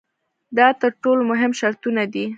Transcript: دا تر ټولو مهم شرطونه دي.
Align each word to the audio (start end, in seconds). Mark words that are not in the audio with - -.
دا 0.57 0.67
تر 0.81 0.91
ټولو 1.03 1.21
مهم 1.31 1.51
شرطونه 1.59 2.03
دي. 2.13 2.25